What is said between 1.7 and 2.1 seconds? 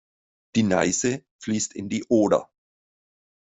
in die